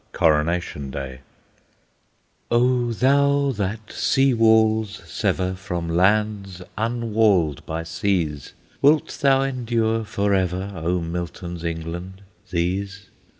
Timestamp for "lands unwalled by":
5.87-7.83